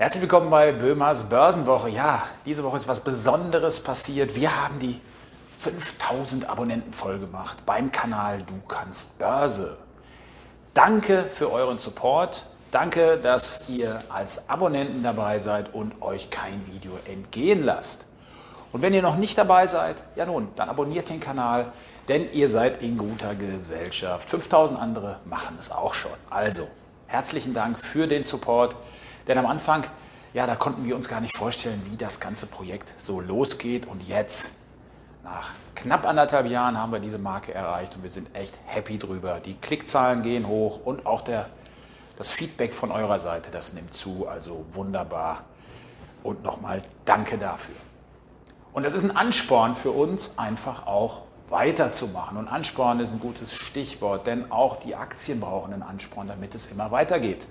Herzlich 0.00 0.22
willkommen 0.22 0.48
bei 0.48 0.72
Böhmers 0.72 1.24
Börsenwoche. 1.24 1.90
Ja, 1.90 2.26
diese 2.46 2.64
Woche 2.64 2.78
ist 2.78 2.88
was 2.88 3.04
Besonderes 3.04 3.82
passiert. 3.82 4.34
Wir 4.34 4.64
haben 4.64 4.78
die 4.78 4.98
5000 5.58 6.48
Abonnenten 6.48 6.94
voll 6.94 7.18
gemacht 7.18 7.58
beim 7.66 7.92
Kanal 7.92 8.38
Du 8.38 8.54
kannst 8.66 9.18
Börse. 9.18 9.76
Danke 10.72 11.24
für 11.24 11.52
euren 11.52 11.76
Support. 11.76 12.46
Danke, 12.70 13.18
dass 13.18 13.68
ihr 13.68 14.02
als 14.08 14.48
Abonnenten 14.48 15.02
dabei 15.02 15.38
seid 15.38 15.74
und 15.74 16.00
euch 16.00 16.30
kein 16.30 16.66
Video 16.72 16.92
entgehen 17.04 17.62
lasst. 17.62 18.06
Und 18.72 18.80
wenn 18.80 18.94
ihr 18.94 19.02
noch 19.02 19.18
nicht 19.18 19.36
dabei 19.36 19.66
seid, 19.66 20.02
ja 20.16 20.24
nun, 20.24 20.48
dann 20.56 20.70
abonniert 20.70 21.10
den 21.10 21.20
Kanal, 21.20 21.74
denn 22.08 22.26
ihr 22.32 22.48
seid 22.48 22.82
in 22.82 22.96
guter 22.96 23.34
Gesellschaft. 23.34 24.30
5000 24.30 24.80
andere 24.80 25.20
machen 25.26 25.56
es 25.60 25.70
auch 25.70 25.92
schon. 25.92 26.16
Also, 26.30 26.68
herzlichen 27.06 27.52
Dank 27.52 27.78
für 27.78 28.06
den 28.06 28.24
Support. 28.24 28.76
Denn 29.26 29.38
am 29.38 29.46
Anfang, 29.46 29.84
ja, 30.32 30.46
da 30.46 30.56
konnten 30.56 30.84
wir 30.84 30.96
uns 30.96 31.08
gar 31.08 31.20
nicht 31.20 31.36
vorstellen, 31.36 31.82
wie 31.84 31.96
das 31.96 32.20
ganze 32.20 32.46
Projekt 32.46 32.94
so 32.96 33.20
losgeht. 33.20 33.86
Und 33.86 34.06
jetzt, 34.06 34.52
nach 35.22 35.50
knapp 35.74 36.06
anderthalb 36.06 36.46
Jahren, 36.46 36.78
haben 36.78 36.92
wir 36.92 37.00
diese 37.00 37.18
Marke 37.18 37.52
erreicht 37.52 37.96
und 37.96 38.02
wir 38.02 38.10
sind 38.10 38.34
echt 38.34 38.58
happy 38.66 38.98
drüber. 38.98 39.40
Die 39.40 39.54
Klickzahlen 39.54 40.22
gehen 40.22 40.46
hoch 40.46 40.80
und 40.84 41.06
auch 41.06 41.22
der, 41.22 41.48
das 42.16 42.30
Feedback 42.30 42.74
von 42.74 42.90
eurer 42.90 43.18
Seite, 43.18 43.50
das 43.50 43.72
nimmt 43.72 43.94
zu. 43.94 44.26
Also 44.28 44.64
wunderbar. 44.70 45.44
Und 46.22 46.44
nochmal 46.44 46.82
danke 47.04 47.38
dafür. 47.38 47.74
Und 48.72 48.84
das 48.84 48.92
ist 48.92 49.04
ein 49.04 49.16
Ansporn 49.16 49.74
für 49.74 49.90
uns, 49.90 50.38
einfach 50.38 50.86
auch 50.86 51.22
weiterzumachen. 51.48 52.36
Und 52.36 52.48
Ansporn 52.48 53.00
ist 53.00 53.12
ein 53.12 53.20
gutes 53.20 53.54
Stichwort, 53.54 54.26
denn 54.26 54.50
auch 54.52 54.76
die 54.76 54.94
Aktien 54.94 55.40
brauchen 55.40 55.72
einen 55.72 55.82
Ansporn, 55.82 56.28
damit 56.28 56.54
es 56.54 56.66
immer 56.66 56.90
weitergeht. 56.90 57.48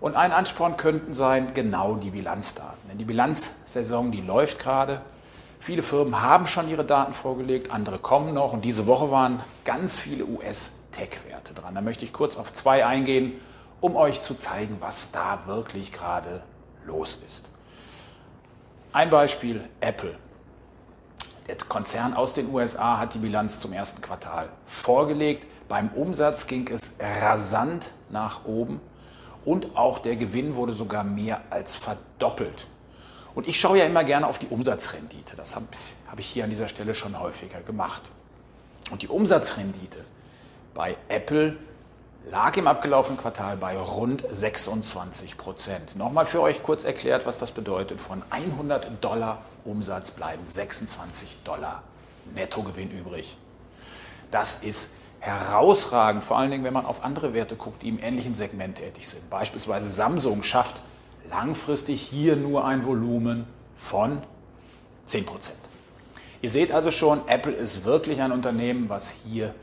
Und 0.00 0.16
ein 0.16 0.32
Ansporn 0.32 0.76
könnten 0.76 1.12
sein 1.12 1.52
genau 1.52 1.94
die 1.94 2.10
Bilanzdaten. 2.10 2.88
Denn 2.88 2.98
die 2.98 3.04
Bilanzsaison, 3.04 4.10
die 4.10 4.22
läuft 4.22 4.58
gerade. 4.58 5.02
Viele 5.58 5.82
Firmen 5.82 6.22
haben 6.22 6.46
schon 6.46 6.70
ihre 6.70 6.86
Daten 6.86 7.12
vorgelegt, 7.12 7.70
andere 7.70 7.98
kommen 7.98 8.32
noch. 8.32 8.54
Und 8.54 8.64
diese 8.64 8.86
Woche 8.86 9.10
waren 9.10 9.40
ganz 9.64 9.98
viele 9.98 10.24
US-Tech-Werte 10.24 11.52
dran. 11.52 11.74
Da 11.74 11.82
möchte 11.82 12.04
ich 12.04 12.14
kurz 12.14 12.38
auf 12.38 12.50
zwei 12.52 12.86
eingehen, 12.86 13.34
um 13.82 13.94
euch 13.94 14.22
zu 14.22 14.34
zeigen, 14.34 14.78
was 14.80 15.12
da 15.12 15.40
wirklich 15.46 15.92
gerade 15.92 16.42
los 16.86 17.18
ist. 17.26 17.50
Ein 18.92 19.10
Beispiel, 19.10 19.68
Apple. 19.80 20.16
Der 21.46 21.56
Konzern 21.68 22.14
aus 22.14 22.32
den 22.32 22.52
USA 22.52 22.98
hat 22.98 23.12
die 23.12 23.18
Bilanz 23.18 23.60
zum 23.60 23.74
ersten 23.74 24.00
Quartal 24.00 24.48
vorgelegt. 24.64 25.46
Beim 25.68 25.90
Umsatz 25.90 26.46
ging 26.46 26.66
es 26.68 26.96
rasant 27.20 27.90
nach 28.08 28.46
oben 28.46 28.80
und 29.44 29.76
auch 29.76 29.98
der 29.98 30.16
Gewinn 30.16 30.54
wurde 30.54 30.72
sogar 30.72 31.04
mehr 31.04 31.40
als 31.50 31.74
verdoppelt. 31.74 32.66
Und 33.34 33.48
ich 33.48 33.58
schaue 33.58 33.78
ja 33.78 33.84
immer 33.84 34.04
gerne 34.04 34.26
auf 34.26 34.38
die 34.38 34.48
Umsatzrendite. 34.48 35.36
Das 35.36 35.54
habe 35.54 35.66
hab 36.10 36.18
ich 36.18 36.26
hier 36.26 36.44
an 36.44 36.50
dieser 36.50 36.68
Stelle 36.68 36.94
schon 36.94 37.18
häufiger 37.18 37.60
gemacht. 37.60 38.10
Und 38.90 39.02
die 39.02 39.08
Umsatzrendite 39.08 40.00
bei 40.74 40.96
Apple 41.08 41.56
lag 42.28 42.56
im 42.56 42.66
abgelaufenen 42.66 43.18
Quartal 43.18 43.56
bei 43.56 43.78
rund 43.78 44.24
26 44.28 45.36
Prozent. 45.36 45.96
Nochmal 45.96 46.26
für 46.26 46.42
euch 46.42 46.62
kurz 46.62 46.84
erklärt, 46.84 47.26
was 47.26 47.38
das 47.38 47.52
bedeutet. 47.52 48.00
Von 48.00 48.22
100 48.30 49.02
Dollar 49.02 49.42
Umsatz 49.64 50.10
bleiben 50.10 50.44
26 50.44 51.38
Dollar 51.44 51.82
Nettogewinn 52.34 52.90
übrig. 52.90 53.38
Das 54.30 54.62
ist 54.62 54.92
herausragend, 55.20 56.24
vor 56.24 56.38
allen 56.38 56.50
Dingen, 56.50 56.64
wenn 56.64 56.72
man 56.72 56.86
auf 56.86 57.04
andere 57.04 57.34
Werte 57.34 57.56
guckt, 57.56 57.82
die 57.82 57.88
im 57.88 57.98
ähnlichen 58.02 58.34
Segment 58.34 58.76
tätig 58.76 59.06
sind. 59.08 59.28
Beispielsweise 59.30 59.90
Samsung 59.90 60.42
schafft 60.42 60.82
langfristig 61.30 62.00
hier 62.00 62.36
nur 62.36 62.64
ein 62.64 62.84
Volumen 62.84 63.46
von 63.74 64.22
10%. 65.06 65.24
Ihr 66.42 66.50
seht 66.50 66.72
also 66.72 66.90
schon, 66.90 67.28
Apple 67.28 67.52
ist 67.52 67.84
wirklich 67.84 68.22
ein 68.22 68.32
Unternehmen, 68.32 68.88
was 68.88 69.14
hier 69.24 69.54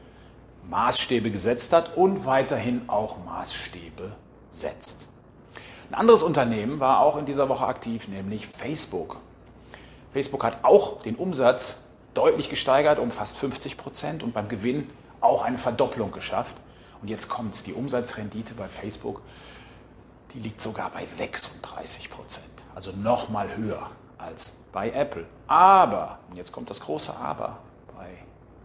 Maßstäbe 0.69 1.31
gesetzt 1.31 1.73
hat 1.73 1.97
und 1.97 2.25
weiterhin 2.25 2.87
auch 2.87 3.17
Maßstäbe 3.25 4.15
setzt. 4.49 5.09
Ein 5.89 5.95
anderes 5.95 6.21
Unternehmen 6.21 6.79
war 6.79 6.99
auch 6.99 7.17
in 7.17 7.25
dieser 7.25 7.49
Woche 7.49 7.65
aktiv, 7.65 8.07
nämlich 8.09 8.45
Facebook. 8.45 9.19
Facebook 10.11 10.43
hat 10.43 10.63
auch 10.63 11.01
den 11.01 11.15
Umsatz 11.15 11.77
deutlich 12.13 12.49
gesteigert 12.49 12.99
um 12.99 13.11
fast 13.11 13.37
50 13.37 13.77
Prozent 13.77 14.23
und 14.23 14.33
beim 14.33 14.49
Gewinn 14.49 14.89
auch 15.22 15.44
eine 15.44 15.57
Verdopplung 15.57 16.11
geschafft. 16.11 16.57
Und 17.01 17.09
jetzt 17.09 17.29
kommt 17.29 17.66
die 17.67 17.73
Umsatzrendite 17.73 18.53
bei 18.55 18.67
Facebook, 18.67 19.22
die 20.33 20.39
liegt 20.39 20.61
sogar 20.61 20.89
bei 20.89 21.05
36 21.05 22.09
Prozent. 22.09 22.45
Also 22.75 22.91
nochmal 22.91 23.56
höher 23.56 23.89
als 24.17 24.57
bei 24.72 24.91
Apple. 24.91 25.25
Aber, 25.47 26.19
und 26.29 26.38
jetzt 26.38 26.51
kommt 26.51 26.69
das 26.69 26.79
große 26.79 27.16
Aber 27.16 27.59
bei 27.95 28.09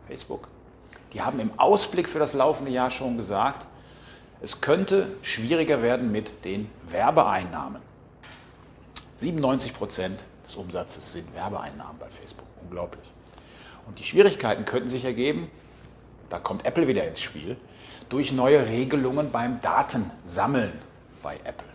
Facebook, 0.07 0.49
die 1.13 1.23
haben 1.23 1.41
im 1.41 1.51
Ausblick 1.59 2.09
für 2.09 2.19
das 2.19 2.33
laufende 2.33 2.73
Jahr 2.73 2.91
schon 2.91 3.17
gesagt, 3.17 3.67
es 4.41 4.61
könnte 4.61 5.09
schwieriger 5.23 5.83
werden 5.83 6.11
mit 6.11 6.45
den 6.45 6.69
Werbeeinnahmen. 6.89 7.81
97 9.15 9.73
Prozent 9.75 10.25
des 10.45 10.57
Umsatzes 10.57 11.13
sind 11.13 11.33
Werbeeinnahmen 11.35 11.99
bei 11.99 12.09
Facebook. 12.09 12.47
Unglaublich. 12.63 13.13
Und 13.87 13.99
die 13.99 14.05
Schwierigkeiten 14.05 14.65
könnten 14.65 14.89
sich 14.89 15.05
ergeben, 15.05 15.51
da 16.33 16.39
kommt 16.39 16.65
Apple 16.65 16.89
wieder 16.89 17.07
ins 17.07 17.21
Spiel, 17.21 17.57
durch 18.09 18.33
neue 18.33 18.67
Regelungen 18.67 19.31
beim 19.31 19.61
Datensammeln 19.61 20.73
bei 21.23 21.37
Apple. 21.45 21.69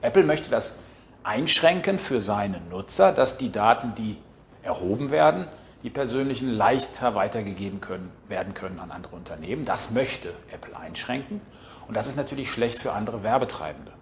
Apple 0.00 0.22
möchte 0.22 0.48
das 0.50 0.76
einschränken 1.24 1.98
für 1.98 2.20
seine 2.20 2.60
Nutzer, 2.70 3.10
dass 3.12 3.36
die 3.36 3.50
Daten, 3.50 3.94
die 3.96 4.16
erhoben 4.62 5.10
werden, 5.10 5.46
die 5.82 5.90
persönlichen 5.90 6.50
leichter 6.50 7.14
weitergegeben 7.14 7.80
können, 7.80 8.10
werden 8.28 8.54
können 8.54 8.78
an 8.78 8.90
andere 8.90 9.16
Unternehmen. 9.16 9.64
Das 9.64 9.90
möchte 9.90 10.32
Apple 10.52 10.76
einschränken 10.76 11.40
und 11.88 11.96
das 11.96 12.06
ist 12.06 12.16
natürlich 12.16 12.50
schlecht 12.50 12.78
für 12.78 12.92
andere 12.92 13.22
Werbetreibende. 13.22 13.92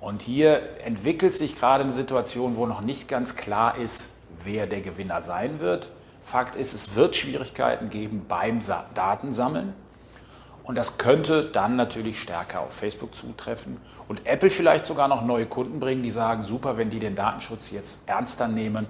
Und 0.00 0.22
hier 0.22 0.80
entwickelt 0.84 1.32
sich 1.32 1.56
gerade 1.56 1.84
eine 1.84 1.92
Situation, 1.92 2.56
wo 2.56 2.66
noch 2.66 2.80
nicht 2.80 3.06
ganz 3.06 3.36
klar 3.36 3.78
ist, 3.78 4.10
wer 4.42 4.66
der 4.66 4.80
Gewinner 4.80 5.20
sein 5.20 5.60
wird. 5.60 5.90
Fakt 6.22 6.56
ist, 6.56 6.72
es 6.72 6.94
wird 6.94 7.16
Schwierigkeiten 7.16 7.90
geben 7.90 8.24
beim 8.28 8.60
Datensammeln. 8.94 9.74
Und 10.64 10.78
das 10.78 10.96
könnte 10.96 11.44
dann 11.44 11.74
natürlich 11.74 12.20
stärker 12.22 12.60
auf 12.60 12.72
Facebook 12.72 13.14
zutreffen 13.14 13.78
und 14.06 14.24
Apple 14.26 14.50
vielleicht 14.50 14.84
sogar 14.84 15.08
noch 15.08 15.24
neue 15.24 15.46
Kunden 15.46 15.80
bringen, 15.80 16.04
die 16.04 16.10
sagen, 16.10 16.44
super, 16.44 16.76
wenn 16.76 16.88
die 16.88 17.00
den 17.00 17.16
Datenschutz 17.16 17.72
jetzt 17.72 18.02
ernster 18.06 18.46
nehmen, 18.46 18.86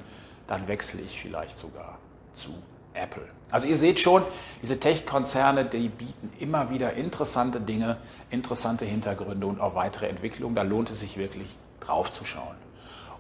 dann 0.47 0.69
wechsle 0.69 1.01
ich 1.01 1.19
vielleicht 1.19 1.59
sogar 1.59 1.99
zu 2.35 2.55
Apple. 2.93 3.27
Also 3.51 3.67
ihr 3.67 3.79
seht 3.79 4.01
schon, 4.01 4.23
diese 4.61 4.79
Tech-Konzerne, 4.79 5.65
die 5.65 5.89
bieten 5.89 6.31
immer 6.39 6.71
wieder 6.71 6.93
interessante 6.93 7.61
Dinge, 7.61 7.97
interessante 8.31 8.85
Hintergründe 8.85 9.47
und 9.47 9.61
auch 9.61 9.75
weitere 9.75 10.09
Entwicklungen. 10.09 10.55
Da 10.55 10.63
lohnt 10.63 10.91
es 10.91 11.01
sich 11.01 11.17
wirklich 11.17 11.49
drauf 11.81 12.13
zu 12.13 12.25
schauen. 12.25 12.57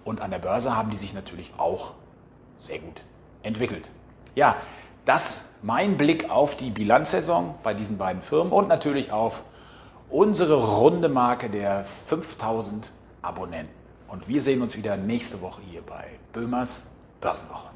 Und 0.05 0.21
an 0.21 0.31
der 0.31 0.39
Börse 0.39 0.77
haben 0.77 0.91
die 0.91 0.97
sich 0.97 1.15
natürlich 1.15 1.53
auch 1.57 1.95
sehr 2.59 2.79
gut 2.81 3.03
entwickelt. 3.43 3.91
Ja, 4.35 4.57
das 5.05 5.47
mein 5.63 5.97
Blick 5.97 6.31
auf 6.31 6.57
die 6.57 6.71
Bilanzsaison 6.71 7.55
bei 7.63 7.75
diesen 7.75 7.99
beiden 7.99 8.23
Firmen 8.23 8.53
und 8.53 8.69
natürlich 8.69 9.13
auf 9.13 9.45
unsere 10.09 10.79
runde 10.79 11.09
Marke 11.09 11.49
der 11.51 11.85
5000 11.85 12.93
Abonnenten. 13.23 13.73
Und 14.09 14.29
wir 14.29 14.43
sehen 14.43 14.61
uns 14.61 14.77
wieder 14.77 14.97
nächste 14.97 15.41
Woche 15.41 15.63
hier 15.71 15.83
bei 15.83 16.05
Böhmers 16.33 16.87
Börsenwoche. 17.21 17.69